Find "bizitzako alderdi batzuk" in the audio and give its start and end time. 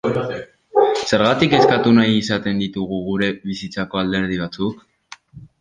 3.51-4.85